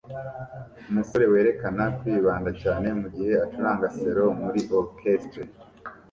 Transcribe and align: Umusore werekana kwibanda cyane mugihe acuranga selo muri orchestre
Umusore 0.89 1.25
werekana 1.33 1.83
kwibanda 1.99 2.49
cyane 2.61 2.87
mugihe 2.99 3.33
acuranga 3.45 3.85
selo 3.97 4.25
muri 4.41 4.59
orchestre 4.81 5.41